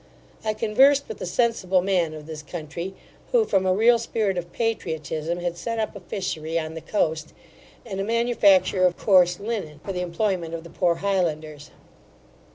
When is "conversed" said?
0.55-1.07